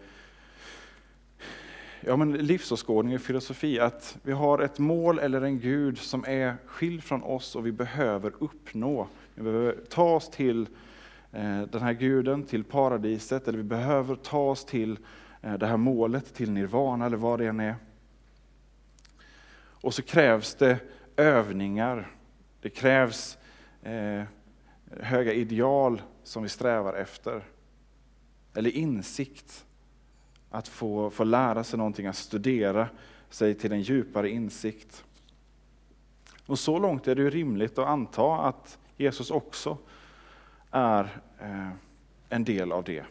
ja, 2.08 2.16
men 2.16 2.34
livsåskådning 2.34 3.16
och 3.16 3.22
filosofi, 3.22 3.80
att 3.80 4.18
vi 4.24 4.32
har 4.32 4.60
ett 4.60 4.80
mål 4.80 5.20
eller 5.20 5.42
en 5.42 5.60
gud 5.60 5.98
som 5.98 6.26
är 6.28 6.56
skild 6.66 7.04
från 7.04 7.24
oss 7.24 7.56
och 7.56 7.66
vi 7.66 7.72
behöver 7.72 8.34
uppnå. 8.40 9.08
Vi 9.36 9.44
behöver 9.44 9.76
ta 9.90 10.16
oss 10.16 10.30
till 10.30 10.62
eh, 11.32 11.62
den 11.62 11.82
här 11.82 11.94
guden, 11.94 12.44
till 12.44 12.64
paradiset, 12.64 13.48
eller 13.48 13.58
vi 13.58 13.64
behöver 13.64 14.16
ta 14.16 14.50
oss 14.50 14.66
till 14.66 14.98
eh, 15.42 15.54
det 15.54 15.68
här 15.68 15.78
målet, 15.78 16.34
till 16.34 16.52
nirvana 16.52 17.06
eller 17.06 17.18
vad 17.18 17.40
det 17.40 17.48
än 17.48 17.60
är. 17.60 17.76
Och 19.58 19.94
så 19.94 20.02
krävs 20.02 20.56
det 20.56 20.80
övningar, 21.16 22.12
det 22.62 22.70
krävs 22.70 23.38
eh, 23.84 24.24
höga 25.00 25.34
ideal 25.34 26.02
som 26.24 26.44
vi 26.44 26.50
strävar 26.50 26.94
efter. 26.94 27.44
Eller 28.54 28.72
insikt 28.72 29.66
att 30.56 30.68
få, 30.68 31.10
få 31.10 31.24
lära 31.24 31.64
sig 31.64 31.78
någonting, 31.78 32.08
att 32.08 32.16
studera 32.16 32.88
sig 33.30 33.54
till 33.54 33.72
en 33.72 33.82
djupare 33.82 34.30
insikt. 34.30 35.04
Och 36.46 36.60
så 36.60 36.80
långt 36.80 37.08
är 37.08 37.16
det 37.16 37.22
ju 37.22 37.30
rimligt 37.30 37.78
att 37.78 37.88
anta 37.88 38.36
att 38.36 38.78
Jesus 38.98 39.32
också 39.32 39.78
är 40.72 41.04
eh, 41.40 41.70
en 42.30 42.44
del 42.44 42.72
av 42.72 42.84
det. 42.84 43.04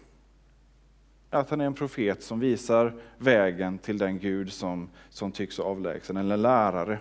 Att 1.31 1.51
han 1.51 1.61
är 1.61 1.67
en 1.67 1.75
profet 1.75 2.23
som 2.23 2.41
visar 2.41 2.93
vägen 3.19 3.79
till 3.79 3.99
den 3.99 4.19
Gud 4.19 4.53
som, 4.53 4.89
som 5.09 5.33
tycks 5.33 5.59
avlägsen, 5.59 6.17
eller 6.17 6.35
en 6.35 6.43
lärare 6.43 6.99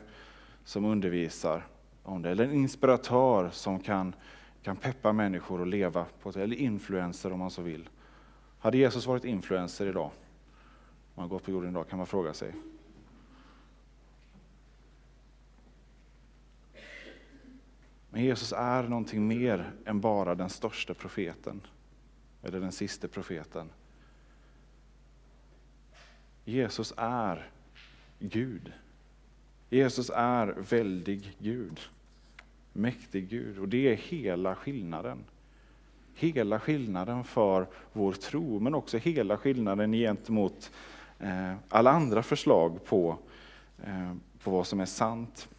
som 0.63 0.85
undervisar 0.85 1.67
om 2.03 2.21
det, 2.21 2.29
eller 2.29 2.43
en 2.43 2.53
inspiratör 2.53 3.49
som 3.49 3.79
kan, 3.79 4.15
kan 4.63 4.75
peppa 4.75 5.13
människor 5.13 5.61
att 5.61 5.67
leva 5.67 6.05
på 6.21 6.31
det, 6.31 6.43
eller 6.43 6.55
influencer 6.55 7.31
om 7.33 7.39
man 7.39 7.51
så 7.51 7.61
vill. 7.61 7.89
Hade 8.59 8.77
Jesus 8.77 9.07
varit 9.07 9.25
influencer 9.25 9.87
idag, 9.87 10.11
om 11.15 11.21
han 11.21 11.29
gått 11.29 11.43
på 11.43 11.51
jorden 11.51 11.69
idag, 11.69 11.89
kan 11.89 11.97
man 11.97 12.07
fråga 12.07 12.33
sig. 12.33 12.53
Men 18.09 18.23
Jesus 18.23 18.53
är 18.53 18.83
någonting 18.83 19.27
mer 19.27 19.71
än 19.85 20.01
bara 20.01 20.35
den 20.35 20.49
största 20.49 20.93
profeten, 20.93 21.61
eller 22.41 22.59
den 22.59 22.71
sista 22.71 23.07
profeten. 23.07 23.69
Jesus 26.45 26.93
är 26.97 27.49
Gud. 28.19 28.73
Jesus 29.69 30.11
är 30.15 30.47
väldig 30.47 31.37
Gud, 31.39 31.79
mäktig 32.73 33.29
Gud, 33.29 33.59
och 33.59 33.67
det 33.67 33.91
är 33.91 33.95
hela 33.95 34.55
skillnaden 34.55 35.23
hela 36.15 36.59
skillnaden 36.59 37.23
för 37.23 37.67
vår 37.93 38.13
tro, 38.13 38.59
men 38.59 38.75
också 38.75 38.97
hela 38.97 39.37
skillnaden 39.37 39.91
gentemot 39.91 40.71
Eh, 41.23 41.55
alla 41.69 41.91
andra 41.91 42.23
förslag 42.23 42.85
på, 42.85 43.17
eh, 43.83 44.13
på 44.43 44.51
vad 44.51 44.67
som 44.67 44.79
är 44.79 44.85
sant. 44.85 45.49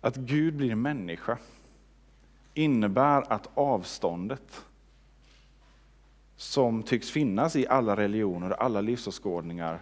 Att 0.00 0.16
Gud 0.16 0.54
blir 0.56 0.74
människa 0.74 1.38
innebär 2.54 3.32
att 3.32 3.48
avståndet 3.54 4.64
som 6.36 6.82
tycks 6.82 7.10
finnas 7.10 7.56
i 7.56 7.66
alla 7.66 7.96
religioner 7.96 8.50
och 8.50 8.64
alla 8.64 8.80
livsåskådningar, 8.80 9.80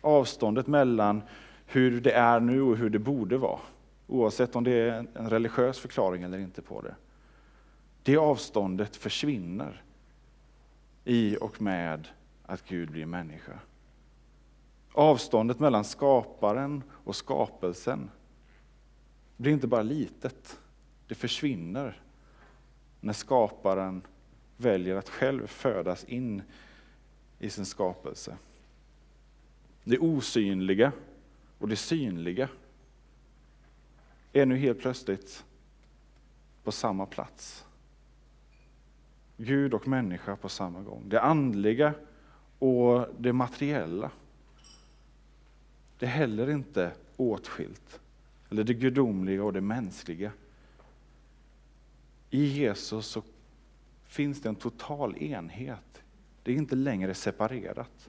avståndet 0.00 0.66
mellan 0.66 1.22
hur 1.66 2.00
det 2.00 2.12
är 2.12 2.40
nu 2.40 2.62
och 2.62 2.76
hur 2.76 2.90
det 2.90 2.98
borde 2.98 3.38
vara, 3.38 3.60
Oavsett 4.06 4.56
om 4.56 4.64
det 4.64 4.72
är 4.72 5.06
en 5.14 5.30
religiös 5.30 5.78
förklaring 5.78 6.22
eller 6.22 6.38
inte 6.38 6.62
på 6.62 6.80
det. 6.80 6.94
Det 8.02 8.16
avståndet 8.16 8.96
försvinner 8.96 9.82
i 11.06 11.36
och 11.40 11.62
med 11.62 12.08
att 12.46 12.68
Gud 12.68 12.90
blir 12.90 13.06
människa. 13.06 13.58
Avståndet 14.92 15.58
mellan 15.58 15.84
skaparen 15.84 16.82
och 16.90 17.16
skapelsen 17.16 18.10
blir 19.36 19.52
inte 19.52 19.66
bara 19.66 19.82
litet, 19.82 20.58
det 21.08 21.14
försvinner 21.14 22.00
när 23.00 23.12
skaparen 23.12 24.02
väljer 24.56 24.96
att 24.96 25.08
själv 25.08 25.46
födas 25.46 26.04
in 26.04 26.42
i 27.38 27.50
sin 27.50 27.66
skapelse. 27.66 28.36
Det 29.84 29.98
osynliga 29.98 30.92
och 31.58 31.68
det 31.68 31.76
synliga 31.76 32.48
är 34.32 34.46
nu 34.46 34.56
helt 34.56 34.80
plötsligt 34.80 35.44
på 36.64 36.72
samma 36.72 37.06
plats. 37.06 37.65
Gud 39.36 39.74
och 39.74 39.88
människa 39.88 40.36
på 40.36 40.48
samma 40.48 40.82
gång. 40.82 41.02
Det 41.08 41.20
andliga 41.20 41.94
och 42.58 43.08
det 43.18 43.32
materiella. 43.32 44.10
Det 45.98 46.06
är 46.06 46.10
heller 46.10 46.50
inte 46.50 46.92
åtskilt. 47.16 48.00
Eller 48.50 48.64
det 48.64 48.74
gudomliga 48.74 49.44
och 49.44 49.52
det 49.52 49.60
mänskliga. 49.60 50.32
I 52.30 52.44
Jesus 52.44 53.06
så 53.06 53.22
finns 54.06 54.42
det 54.42 54.48
en 54.48 54.54
total 54.54 55.16
enhet. 55.16 56.02
Det 56.42 56.52
är 56.52 56.56
inte 56.56 56.74
längre 56.74 57.14
separerat. 57.14 58.08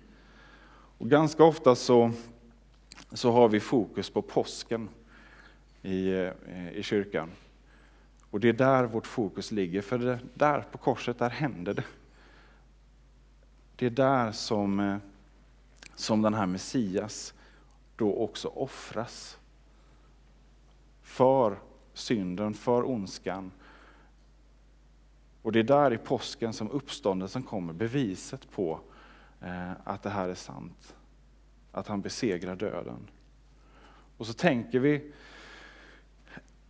Och 0.97 1.09
ganska 1.09 1.43
ofta 1.43 1.75
så, 1.75 2.11
så 3.11 3.31
har 3.31 3.49
vi 3.49 3.59
fokus 3.59 4.09
på 4.09 4.21
påsken 4.21 4.89
i, 5.81 6.09
eh, 6.09 6.71
i 6.73 6.83
kyrkan. 6.83 7.29
Och 8.31 8.39
det 8.39 8.49
är 8.49 8.53
där 8.53 8.83
vårt 8.83 9.07
fokus 9.07 9.51
ligger, 9.51 9.81
för 9.81 9.97
det, 9.97 10.19
där 10.33 10.61
på 10.61 10.77
korset, 10.77 11.19
där 11.19 11.29
händer 11.29 11.73
det. 11.73 11.83
det 13.75 13.85
är 13.85 13.89
där 13.89 14.31
som, 14.31 14.79
eh, 14.79 14.97
som 15.95 16.21
den 16.21 16.33
här 16.33 16.45
Messias 16.45 17.33
då 17.95 18.15
också 18.15 18.47
offras. 18.47 19.37
För 21.01 21.57
synden, 21.93 22.53
för 22.53 22.89
ondskan. 22.89 23.51
Och 25.41 25.51
det 25.51 25.59
är 25.59 25.63
där 25.63 25.93
i 25.93 25.97
påsken 25.97 26.53
som 26.53 26.71
uppståndelsen 26.71 27.43
kommer, 27.43 27.73
beviset 27.73 28.51
på 28.51 28.79
eh, 29.41 29.71
att 29.83 30.03
det 30.03 30.09
här 30.09 30.29
är 30.29 30.35
sant. 30.35 30.95
Att 31.71 31.87
han 31.87 32.01
besegrar 32.01 32.55
döden. 32.55 33.07
Och 34.17 34.27
så 34.27 34.33
tänker 34.33 34.79
vi 34.79 35.11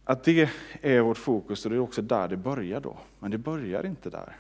att 0.10 0.24
det 0.24 0.50
är 0.82 1.02
vårt 1.02 1.18
fokus 1.18 1.66
och 1.66 1.72
det 1.72 1.78
är 1.78 1.80
också 1.80 2.02
där 2.02 2.28
det 2.28 2.38
börjar 2.38 2.80
då. 2.80 2.98
Men 3.20 3.32
det 3.32 3.38
börjar 3.38 3.86
inte 3.86 4.10
där. 4.10 4.36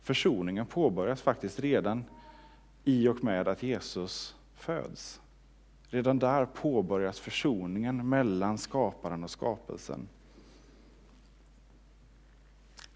Försoningen 0.00 0.66
påbörjas 0.66 1.22
faktiskt 1.22 1.60
redan 1.60 2.04
i 2.84 3.08
och 3.08 3.24
med 3.24 3.48
att 3.48 3.62
Jesus 3.62 4.36
föds. 4.54 5.20
Redan 5.88 6.18
där 6.18 6.46
påbörjas 6.46 7.20
försoningen 7.20 8.08
mellan 8.08 8.58
skaparen 8.58 9.24
och 9.24 9.30
skapelsen. 9.30 10.08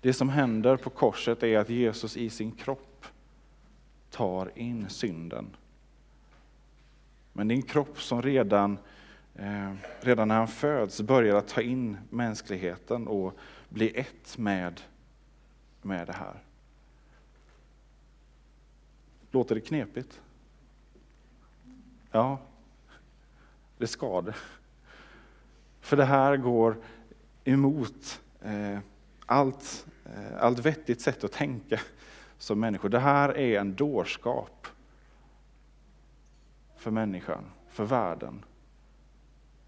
Det 0.00 0.12
som 0.12 0.28
händer 0.28 0.76
på 0.76 0.90
korset 0.90 1.42
är 1.42 1.58
att 1.58 1.70
Jesus 1.70 2.16
i 2.16 2.30
sin 2.30 2.52
kropp 2.52 3.06
tar 4.10 4.58
in 4.58 4.88
synden. 4.88 5.46
Men 7.32 7.48
det 7.48 7.54
är 7.54 7.56
en 7.56 7.62
kropp 7.62 8.02
som 8.02 8.22
redan, 8.22 8.78
Eh, 9.38 9.72
redan 10.00 10.28
när 10.28 10.38
han 10.38 10.48
föds 10.48 11.00
börjar 11.00 11.36
att 11.36 11.48
ta 11.48 11.60
in 11.60 11.96
mänskligheten 12.10 13.06
och 13.06 13.38
bli 13.68 13.98
ett 13.98 14.38
med, 14.38 14.80
med 15.82 16.06
det 16.06 16.12
här. 16.12 16.42
Låter 19.30 19.54
det 19.54 19.60
knepigt? 19.60 20.20
Ja, 22.10 22.38
det 23.78 23.86
ska 23.86 24.20
det. 24.20 24.34
För 25.80 25.96
det 25.96 26.04
här 26.04 26.36
går 26.36 26.76
emot 27.44 28.20
eh, 28.42 28.78
allt, 29.26 29.86
eh, 30.04 30.42
allt 30.42 30.58
vettigt 30.58 31.00
sätt 31.00 31.24
att 31.24 31.32
tänka 31.32 31.80
som 32.38 32.60
människor. 32.60 32.88
Det 32.88 32.98
här 32.98 33.36
är 33.36 33.60
en 33.60 33.74
dårskap 33.74 34.66
för 36.76 36.90
människan, 36.90 37.44
för 37.68 37.84
världen. 37.84 38.44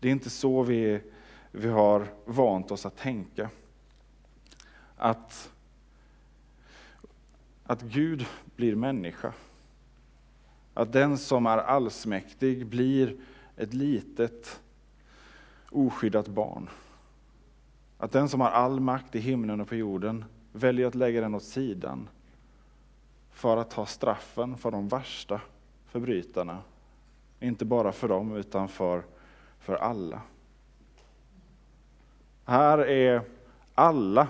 Det 0.01 0.09
är 0.09 0.13
inte 0.13 0.31
så 0.31 0.63
vi, 0.63 1.01
vi 1.51 1.69
har 1.69 2.07
vant 2.25 2.71
oss 2.71 2.87
att 2.87 2.97
tänka. 2.97 3.51
Att, 4.97 5.51
att 7.65 7.83
Gud 7.83 8.27
blir 8.57 8.75
människa. 8.75 9.33
Att 10.75 10.93
den 10.93 11.19
som 11.19 11.47
är 11.47 11.59
allsmäktig 11.59 12.67
blir 12.67 13.17
ett 13.57 13.75
litet 13.75 14.61
oskyddat 15.71 16.29
barn. 16.29 16.69
Att 17.99 18.13
den 18.13 18.29
som 18.29 18.41
har 18.41 18.51
all 18.51 18.81
makt 18.81 19.15
i 19.15 19.19
himlen 19.19 19.61
och 19.61 19.69
på 19.69 19.75
jorden 19.75 20.25
väljer 20.53 20.87
att 20.87 20.95
lägga 20.95 21.21
den 21.21 21.35
åt 21.35 21.43
sidan 21.43 22.09
för 23.31 23.57
att 23.57 23.71
ta 23.71 23.87
straffen 23.87 24.57
för 24.57 24.71
de 24.71 24.89
värsta 24.89 25.41
förbrytarna. 25.87 26.59
Inte 27.41 27.65
bara 27.65 27.93
för 27.93 28.09
dem, 28.09 28.37
utan 28.37 28.69
för, 28.69 29.03
för 29.59 29.77
alla. 29.77 30.23
Här 32.45 32.79
är 32.79 33.23
alla, 33.75 34.29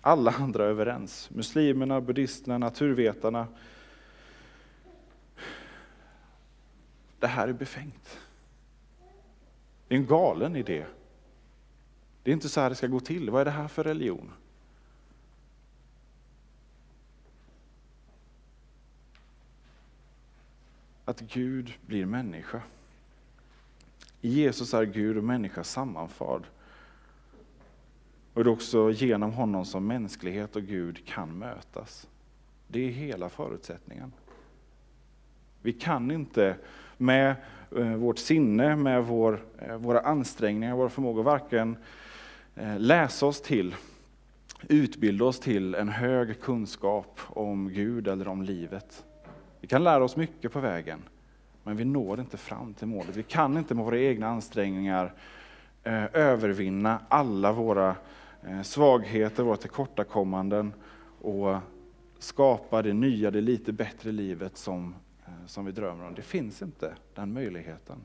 alla 0.00 0.30
andra 0.30 0.64
överens. 0.64 1.30
Muslimerna, 1.30 2.00
buddhisterna, 2.00 2.58
naturvetarna, 2.58 3.46
det 7.18 7.26
här 7.28 7.48
är 7.48 7.52
befängt. 7.52 8.18
Det 9.88 9.94
är 9.94 9.98
en 9.98 10.06
galen 10.06 10.56
idé. 10.56 10.86
Det 12.22 12.30
är 12.30 12.34
inte 12.34 12.48
så 12.48 12.60
här 12.60 12.70
det 12.70 12.76
ska 12.76 12.86
gå 12.86 13.00
till. 13.00 13.30
Vad 13.30 13.40
är 13.40 13.44
det 13.44 13.50
här 13.50 13.68
för 13.68 13.84
religion? 13.84 14.32
Att 21.04 21.20
Gud 21.20 21.72
blir 21.86 22.06
människa. 22.06 22.62
I 24.24 24.28
Jesus 24.28 24.74
är 24.74 24.84
Gud 24.84 25.16
och 25.16 25.24
människa 25.24 25.64
sammanförd. 25.64 26.42
Och 28.34 28.44
det 28.44 28.50
är 28.50 28.52
också 28.52 28.90
genom 28.90 29.32
honom 29.32 29.64
som 29.64 29.86
mänsklighet 29.86 30.56
och 30.56 30.62
Gud 30.62 31.06
kan 31.06 31.38
mötas. 31.38 32.08
Det 32.68 32.80
är 32.80 32.90
hela 32.90 33.28
förutsättningen. 33.28 34.12
Vi 35.62 35.72
kan 35.72 36.10
inte 36.10 36.56
med 36.96 37.36
eh, 37.76 37.94
vårt 37.94 38.18
sinne, 38.18 38.76
med 38.76 39.04
vår, 39.04 39.44
eh, 39.58 39.76
våra 39.76 40.00
ansträngningar, 40.00 40.76
våra 40.76 40.88
förmågor, 40.88 41.22
varken 41.22 41.76
eh, 42.54 42.78
läsa 42.78 43.26
oss 43.26 43.42
till, 43.42 43.74
utbilda 44.68 45.24
oss 45.24 45.40
till 45.40 45.74
en 45.74 45.88
hög 45.88 46.40
kunskap 46.40 47.20
om 47.28 47.68
Gud 47.72 48.08
eller 48.08 48.28
om 48.28 48.42
livet. 48.42 49.04
Vi 49.60 49.68
kan 49.68 49.84
lära 49.84 50.04
oss 50.04 50.16
mycket 50.16 50.52
på 50.52 50.60
vägen, 50.60 51.02
men 51.64 51.76
vi 51.76 51.84
når 51.84 52.20
inte 52.20 52.36
fram 52.36 52.74
till 52.74 52.86
målet. 52.86 53.16
Vi 53.16 53.22
kan 53.22 53.56
inte 53.58 53.74
med 53.74 53.84
våra 53.84 53.98
egna 53.98 54.28
ansträngningar 54.28 55.12
eh, 55.82 56.04
övervinna 56.12 57.00
alla 57.08 57.52
våra 57.52 57.96
eh, 58.42 58.62
svagheter, 58.62 59.42
våra 59.42 59.56
tillkortakommanden 59.56 60.72
och 61.20 61.56
skapa 62.18 62.82
det 62.82 62.92
nya, 62.92 63.30
det 63.30 63.40
lite 63.40 63.72
bättre 63.72 64.12
livet 64.12 64.56
som 64.56 64.94
Eh, 65.26 65.46
som 65.46 65.64
vi 65.64 65.72
drömmer 65.72 66.06
om. 66.06 66.14
Det 66.14 66.22
finns 66.22 66.62
inte 66.62 66.94
den 67.14 67.32
möjligheten. 67.32 67.98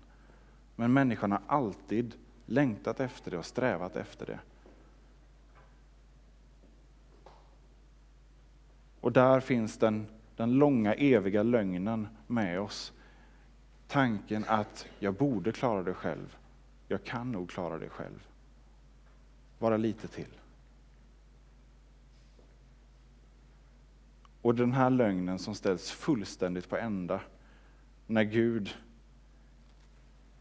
Men 0.76 0.93
människan 0.93 1.32
har 1.32 1.41
alltid 1.48 2.15
längtat 2.45 3.00
efter 3.00 3.32
det 3.32 3.38
och 3.38 3.45
strävat 3.45 3.95
efter 3.95 4.26
det. 4.26 4.39
Och 9.02 9.12
där 9.12 9.39
finns 9.39 9.78
den, 9.78 10.08
den 10.36 10.52
långa 10.52 10.93
eviga 10.93 11.43
lögnen 11.43 12.08
med 12.28 12.60
oss. 12.60 12.93
Tanken 13.89 14.45
att 14.47 14.88
jag 14.99 15.13
borde 15.13 15.52
klara 15.52 15.84
det 15.84 15.93
själv. 15.93 16.38
Jag 16.88 17.04
kan 17.04 17.32
nog 17.32 17.49
klara 17.49 17.78
det 17.78 17.89
själv. 17.89 18.28
Bara 19.60 19.78
lite 19.78 20.08
till. 20.08 20.39
Och 24.41 24.56
den 24.56 24.71
här 24.71 24.89
lögnen 24.89 25.39
som 25.39 25.56
ställs 25.56 25.91
fullständigt 25.91 26.69
på 26.69 26.78
ända 26.78 27.21
när 28.08 28.23
Gud 28.23 28.75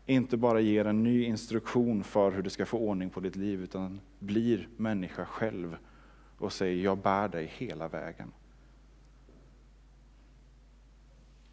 inte 0.07 0.37
bara 0.37 0.61
ger 0.61 0.85
en 0.85 1.03
ny 1.03 1.25
instruktion 1.25 2.05
för 2.05 2.31
hur 2.31 2.43
du 2.43 2.51
ska 2.51 2.67
få 2.67 2.79
ordning 2.79 3.11
på 3.11 3.21
ditt 3.21 3.37
liv, 3.37 3.63
utan 3.63 4.01
blir 4.19 4.69
människa 4.77 5.25
själv 5.25 5.77
och 6.39 6.53
säger 6.53 6.85
jag 6.85 6.99
bär 6.99 7.29
dig 7.29 7.53
hela 7.57 7.89
vägen. 7.89 8.33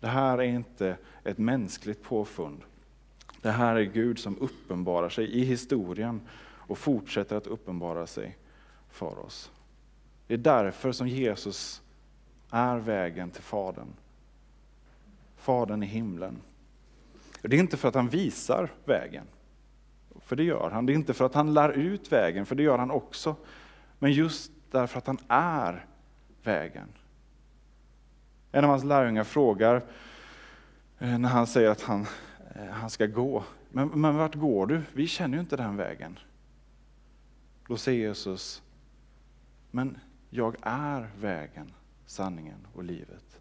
Det 0.05 0.09
här 0.09 0.37
är 0.37 0.43
inte 0.43 0.97
ett 1.23 1.37
mänskligt 1.37 2.03
påfund. 2.03 2.63
Det 3.41 3.51
här 3.51 3.75
är 3.75 3.83
Gud 3.83 4.19
som 4.19 4.37
uppenbarar 4.37 5.09
sig 5.09 5.25
i 5.25 5.43
historien 5.43 6.21
och 6.41 6.77
fortsätter 6.77 7.35
att 7.35 7.47
uppenbara 7.47 8.07
sig 8.07 8.37
för 8.89 9.19
oss. 9.19 9.51
Det 10.27 10.33
är 10.33 10.37
därför 10.37 10.91
som 10.91 11.07
Jesus 11.07 11.81
är 12.51 12.77
vägen 12.77 13.31
till 13.31 13.43
Fadern. 13.43 13.93
Fadern 15.37 15.83
i 15.83 15.85
himlen. 15.85 16.41
Det 17.41 17.55
är 17.55 17.59
inte 17.59 17.77
för 17.77 17.87
att 17.87 17.95
han 17.95 18.09
visar 18.09 18.73
vägen, 18.85 19.27
för 20.19 20.35
det 20.35 20.43
gör 20.43 20.69
han. 20.69 20.85
Det 20.85 20.93
är 20.93 20.95
inte 20.95 21.13
för 21.13 21.25
att 21.25 21.35
han 21.35 21.53
lär 21.53 21.69
ut 21.69 22.11
vägen, 22.11 22.45
för 22.45 22.55
det 22.55 22.63
gör 22.63 22.77
han 22.77 22.91
också. 22.91 23.35
Men 23.99 24.11
just 24.11 24.51
därför 24.71 24.97
att 24.97 25.07
han 25.07 25.19
är 25.27 25.85
vägen. 26.43 26.87
En 28.55 28.63
av 28.63 28.69
hans 28.69 28.83
lärjungar 28.83 29.23
frågar, 29.23 29.75
eh, 30.99 31.17
när 31.17 31.29
han 31.29 31.47
säger 31.47 31.69
att 31.69 31.81
han, 31.81 32.01
eh, 32.55 32.65
han 32.65 32.89
ska 32.89 33.05
gå, 33.05 33.43
men, 33.69 33.87
men 33.87 34.15
vart 34.15 34.35
går 34.35 34.67
du? 34.67 34.81
Vi 34.93 35.07
känner 35.07 35.37
ju 35.37 35.41
inte 35.41 35.57
den 35.57 35.77
vägen. 35.77 36.19
Då 37.67 37.77
säger 37.77 38.07
Jesus, 38.07 38.63
men 39.71 39.97
jag 40.29 40.55
är 40.61 41.09
vägen, 41.19 41.73
sanningen 42.05 42.67
och 42.73 42.83
livet. 42.83 43.39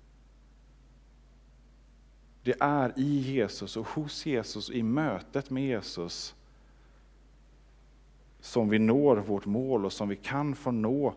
Det 2.43 2.55
är 2.61 2.93
i 2.97 3.19
Jesus 3.19 3.77
och 3.77 3.89
hos 3.89 4.27
Jesus, 4.27 4.71
i 4.71 4.83
mötet 4.83 5.51
med 5.51 5.65
Jesus, 5.65 6.35
som 8.41 8.69
vi 8.69 8.79
når 8.79 9.17
vårt 9.17 9.47
mål 9.47 9.85
och 9.85 9.93
som 9.93 10.09
vi 10.09 10.17
kan 10.17 10.55
få 10.55 10.71
nå 10.71 11.15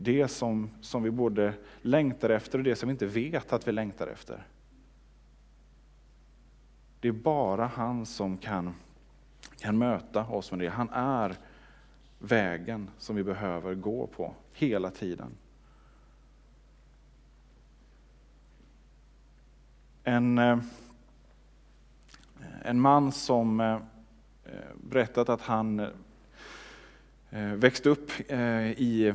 det 0.00 0.28
som, 0.28 0.70
som 0.80 1.02
vi 1.02 1.10
både 1.10 1.54
längtar 1.82 2.30
efter 2.30 2.58
och 2.58 2.64
det 2.64 2.76
som 2.76 2.88
vi 2.88 2.90
inte 2.90 3.06
vet 3.06 3.52
att 3.52 3.68
vi 3.68 3.72
längtar 3.72 4.06
efter. 4.06 4.46
Det 7.00 7.08
är 7.08 7.12
bara 7.12 7.66
han 7.66 8.06
som 8.06 8.36
kan, 8.38 8.74
kan 9.58 9.78
möta 9.78 10.26
oss 10.26 10.50
med 10.50 10.60
det. 10.60 10.68
Han 10.68 10.90
är 10.90 11.36
vägen 12.18 12.90
som 12.98 13.16
vi 13.16 13.24
behöver 13.24 13.74
gå 13.74 14.06
på 14.06 14.34
hela 14.52 14.90
tiden. 14.90 15.36
en, 20.04 20.38
eh, 20.38 20.58
en 22.62 22.80
man 22.80 23.12
som 23.12 23.60
eh, 23.60 23.74
eh, 24.44 24.74
berättat 24.74 25.28
att 25.28 25.40
han 25.40 25.86
växte 27.56 27.88
upp 27.88 28.30
i 28.76 29.14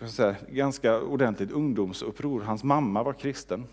Eh, 0.00 0.06
säga, 0.06 0.36
ganska 0.48 1.00
ordentligt 1.00 1.50
ungdomsuppror. 1.50 2.40
Hans 2.40 2.64
mamma 2.64 3.02
var 3.02 3.12
kristen, 3.12 3.66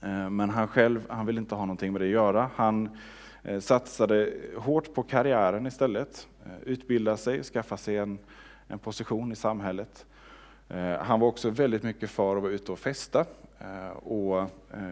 eh, 0.00 0.30
men 0.30 0.50
han 0.50 0.68
själv 0.68 1.06
han 1.08 1.26
ville 1.26 1.40
inte 1.40 1.54
ha 1.54 1.66
någonting 1.66 1.92
med 1.92 2.00
det 2.00 2.06
att 2.06 2.12
göra. 2.12 2.50
Han 2.54 2.88
eh, 3.42 3.60
satsade 3.60 4.32
hårt 4.56 4.94
på 4.94 5.02
karriären 5.02 5.66
istället, 5.66 6.28
utbilda 6.64 7.16
sig, 7.16 7.42
skaffa 7.42 7.76
sig 7.76 7.96
en, 7.96 8.18
en 8.66 8.78
position 8.78 9.32
i 9.32 9.36
samhället. 9.36 10.06
Han 11.00 11.20
var 11.20 11.28
också 11.28 11.50
väldigt 11.50 11.82
mycket 11.82 12.10
för 12.10 12.36
att 12.36 12.42
vara 12.42 12.52
ute 12.52 12.72
och 12.72 12.78
festa. 12.78 13.24
Och 13.94 14.50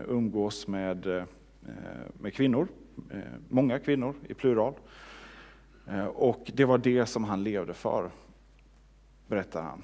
umgås 0.08 0.66
med, 0.66 1.26
med 2.20 2.34
kvinnor, 2.34 2.68
många 3.48 3.78
kvinnor 3.78 4.14
i 4.28 4.34
plural. 4.34 4.74
Och 6.14 6.50
det 6.54 6.64
var 6.64 6.78
det 6.78 7.06
som 7.06 7.24
han 7.24 7.44
levde 7.44 7.74
för, 7.74 8.10
berättar 9.26 9.62
han. 9.62 9.82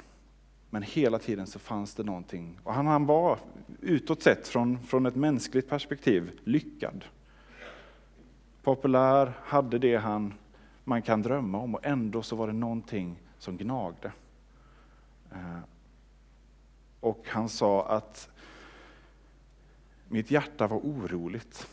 Men 0.75 0.83
hela 0.83 1.19
tiden 1.19 1.47
så 1.47 1.59
fanns 1.59 1.95
det 1.95 2.03
någonting, 2.03 2.59
och 2.63 2.75
han, 2.75 2.87
han 2.87 3.07
var 3.07 3.39
utåt 3.81 4.23
sett 4.23 4.49
från, 4.49 4.83
från 4.83 5.07
ett 5.07 5.17
mänskligt 5.17 5.69
perspektiv 5.69 6.41
lyckad. 6.45 7.05
Populär, 8.63 9.33
hade 9.43 9.79
det 9.79 9.97
han, 9.97 10.35
man 10.85 11.03
kan 11.03 11.23
drömma 11.23 11.59
om 11.59 11.75
och 11.75 11.87
ändå 11.87 12.23
så 12.23 12.37
var 12.37 12.47
det 12.47 12.53
någonting 12.53 13.23
som 13.39 13.57
gnagde. 13.57 14.13
Eh, 15.33 15.61
och 17.01 17.25
han 17.29 17.49
sa 17.49 17.87
att 17.87 18.31
mitt 20.09 20.31
hjärta 20.31 20.67
var 20.67 20.79
oroligt 20.79 21.69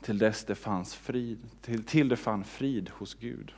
till 0.00 0.18
dess 0.18 0.44
det 0.44 0.54
fanns 0.54 0.94
frid, 0.94 1.38
till, 1.60 1.84
till 1.84 2.08
det 2.08 2.16
fann 2.16 2.44
frid 2.44 2.90
hos 2.90 3.14
Gud. 3.14 3.54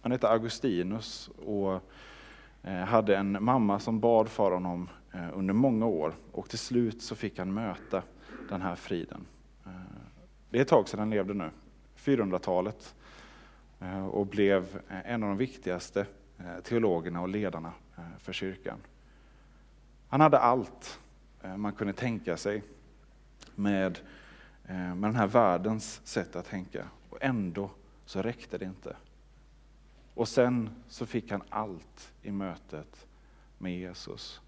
Han 0.00 0.12
hette 0.12 0.28
Augustinus 0.28 1.28
och 1.28 1.82
Eh, 2.62 2.74
hade 2.74 3.16
en 3.16 3.44
mamma 3.44 3.78
som 3.78 4.00
bad 4.00 4.28
för 4.28 4.50
honom 4.50 4.88
eh, 5.12 5.38
under 5.38 5.54
många 5.54 5.86
år 5.86 6.14
och 6.32 6.48
till 6.48 6.58
slut 6.58 7.02
så 7.02 7.16
fick 7.16 7.38
han 7.38 7.54
möta 7.54 8.02
den 8.48 8.62
här 8.62 8.74
friden. 8.74 9.26
Eh, 9.66 9.72
det 10.50 10.58
är 10.58 10.62
ett 10.62 10.68
tag 10.68 10.88
sedan 10.88 11.00
han 11.00 11.10
levde 11.10 11.34
nu, 11.34 11.50
400-talet, 11.96 12.94
och 14.12 14.26
blev 14.26 14.80
en 14.88 15.22
av 15.22 15.28
de 15.28 15.38
viktigaste 15.38 16.06
teologerna 16.62 17.20
och 17.20 17.28
ledarna 17.28 17.72
för 18.18 18.32
kyrkan. 18.32 18.78
Han 20.08 20.20
hade 20.20 20.38
allt 20.38 21.00
man 21.56 21.72
kunde 21.72 21.92
tänka 21.92 22.36
sig 22.36 22.62
med, 23.54 23.98
med 24.66 25.02
den 25.02 25.14
här 25.14 25.26
världens 25.26 26.00
sätt 26.04 26.36
att 26.36 26.46
tänka. 26.46 26.88
Och 27.10 27.18
ändå 27.20 27.70
så 28.04 28.22
räckte 28.22 28.58
det 28.58 28.64
inte. 28.64 28.96
Och 30.18 30.28
sen 30.28 30.70
så 30.88 31.06
fick 31.06 31.30
han 31.30 31.42
allt 31.48 32.12
i 32.22 32.30
mötet 32.30 33.06
med 33.58 33.78
Jesus. 33.78 34.40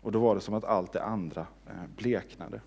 Och 0.00 0.12
då 0.12 0.18
var 0.18 0.34
det 0.34 0.40
som 0.40 0.54
att 0.54 0.64
allt 0.64 0.92
det 0.92 1.02
andra 1.02 1.46
eh, 1.66 1.86
bleknade. 1.96 2.60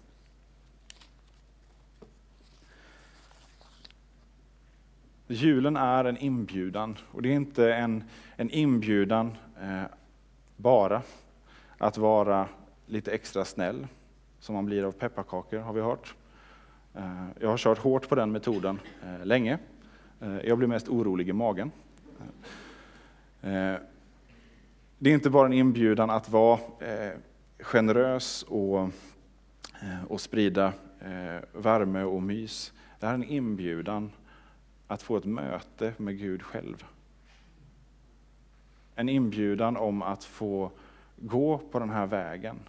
Julen 5.28 5.78
är 5.78 6.06
en 6.06 6.18
inbjudan, 6.18 6.98
och 7.12 7.22
det 7.22 7.30
är 7.30 7.36
inte 7.36 7.74
en, 7.74 8.04
en 8.36 8.50
inbjudan 8.50 9.38
eh, 9.62 9.84
bara 10.58 11.02
att 11.78 11.98
vara 11.98 12.48
lite 12.86 13.12
extra 13.12 13.46
snäll, 13.46 13.88
som 14.40 14.56
man 14.56 14.66
blir 14.66 14.84
av 14.84 14.92
pepparkakor 14.92 15.60
har 15.60 15.74
vi 15.74 15.82
hört. 15.82 16.16
Eh, 16.94 17.28
jag 17.40 17.50
har 17.50 17.58
kört 17.58 17.80
hårt 17.80 18.10
på 18.10 18.16
den 18.16 18.32
metoden 18.32 18.80
eh, 19.04 19.26
länge. 19.26 19.60
Eh, 20.22 20.40
jag 20.48 20.58
blir 20.58 20.68
mest 20.68 20.90
orolig 20.90 21.30
i 21.30 21.34
magen. 21.34 21.72
Eh, 23.42 23.76
det 24.98 25.10
är 25.10 25.14
inte 25.14 25.30
bara 25.30 25.46
en 25.46 25.54
inbjudan 25.54 26.10
att 26.10 26.30
vara 26.30 26.60
eh, 26.80 27.12
generös 27.60 28.44
och, 28.44 28.90
och 30.08 30.22
sprida 30.22 30.74
värme 31.54 32.04
och 32.04 32.24
mys. 32.24 32.74
Det 33.00 33.08
är 33.08 33.14
en 33.14 33.24
inbjudan 33.24 34.12
att 34.88 35.02
få 35.02 35.18
ett 35.18 35.26
möte 35.26 35.94
med 35.98 36.18
Gud 36.18 36.44
själv. 36.44 36.86
En 38.96 39.10
inbjudan 39.10 39.78
om 39.78 40.02
att 40.02 40.24
få 40.24 40.72
gå 41.16 41.58
på 41.58 41.80
den 41.80 41.90
här 41.90 42.06
vägen 42.06 42.60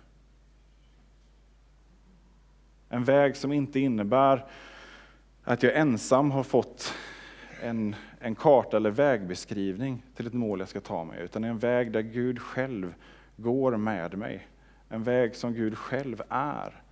en 2.91 3.05
väg 3.05 3.37
som 3.37 3.53
inte 3.53 3.81
innebär 3.81 4.47
att 5.45 5.63
jag 5.63 5.77
ensam 5.77 6.31
har 6.31 6.43
fått 6.43 6.95
en, 7.63 7.97
en 8.19 8.35
karta 8.35 8.77
eller 8.77 8.91
vägbeskrivning 8.91 10.03
till 10.15 10.27
ett 10.27 10.33
mål 10.33 10.61
jag 10.61 10.69
ska 10.69 10.81
ta 10.81 11.05
mig, 11.05 11.23
utan 11.23 11.45
en 11.45 11.59
väg 11.59 11.93
där 11.93 12.01
Gud 12.01 12.39
själv 12.39 12.95
går 13.37 13.77
med 13.77 14.19
mig. 14.19 14.47
En 14.89 15.03
väg 15.03 15.37
som 15.37 15.55
Gud 15.55 15.79
själv 15.79 16.23
är. 16.29 16.83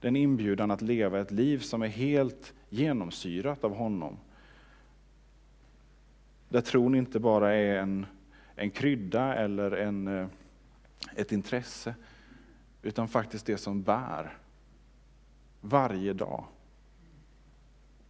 Den 0.00 0.16
inbjudan 0.16 0.70
att 0.70 0.82
leva 0.82 1.20
ett 1.20 1.30
liv 1.30 1.58
som 1.58 1.82
är 1.82 1.88
helt 1.88 2.54
genomsyrat 2.68 3.64
av 3.64 3.74
honom. 3.74 4.16
Där 6.48 6.60
tron 6.60 6.94
inte 6.94 7.20
bara 7.20 7.54
är 7.54 7.76
en, 7.76 8.06
en 8.54 8.70
krydda 8.70 9.34
eller 9.34 9.70
en, 9.70 10.08
eh, 10.08 10.26
ett 11.14 11.32
intresse, 11.32 11.94
utan 12.82 13.08
faktiskt 13.08 13.46
det 13.46 13.56
som 13.56 13.82
bär 13.82 14.38
varje 15.60 16.12
dag. 16.12 16.44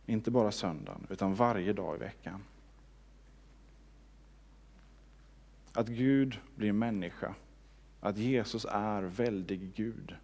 Inte 0.06 0.30
bara 0.30 0.52
söndagen, 0.52 1.06
utan 1.10 1.34
varje 1.34 1.72
dag 1.72 1.96
i 1.96 1.98
veckan. 1.98 2.44
Att 5.72 5.88
Gud 5.88 6.38
blir 6.54 6.72
människa, 6.72 7.34
att 8.00 8.18
Jesus 8.18 8.66
är 8.70 9.02
väldig 9.02 9.74
Gud, 9.74 10.14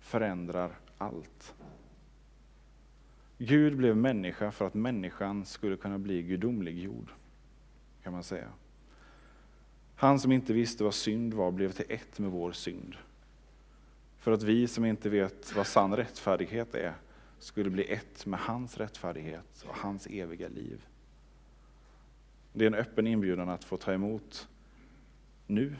förändrar 0.00 0.78
allt. 0.98 1.54
Gud 3.38 3.76
blev 3.76 3.96
människa 3.96 4.50
för 4.50 4.66
att 4.66 4.74
människan 4.74 5.44
skulle 5.44 5.76
kunna 5.76 5.98
bli 5.98 6.22
gudomliggjord, 6.22 7.10
kan 8.02 8.12
man 8.12 8.24
säga. 8.24 8.48
Han 9.96 10.20
som 10.20 10.32
inte 10.32 10.52
visste 10.52 10.84
vad 10.84 10.94
synd 10.94 11.34
var 11.34 11.50
blev 11.50 11.72
till 11.72 11.84
ett 11.88 12.18
med 12.18 12.30
vår 12.30 12.52
synd 12.52 12.96
för 14.20 14.32
att 14.32 14.42
vi 14.42 14.68
som 14.68 14.84
inte 14.84 15.08
vet 15.08 15.56
vad 15.56 15.66
sann 15.66 15.96
rättfärdighet 15.96 16.74
är 16.74 16.94
skulle 17.40 17.70
bli 17.70 17.92
ett 17.92 18.26
med 18.26 18.40
hans 18.40 18.76
rättfärdighet 18.76 19.64
och 19.68 19.76
hans 19.76 20.06
eviga 20.06 20.48
liv. 20.48 20.86
Det 22.52 22.64
är 22.64 22.66
en 22.66 22.74
öppen 22.74 23.06
inbjudan 23.06 23.48
att 23.48 23.64
få 23.64 23.76
ta 23.76 23.92
emot 23.92 24.48
nu 25.46 25.76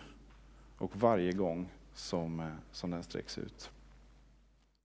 och 0.78 0.96
varje 0.96 1.32
gång 1.32 1.68
som, 1.94 2.40
eh, 2.40 2.54
som 2.72 2.90
den 2.90 3.02
sträcks 3.02 3.38
ut. 3.38 3.70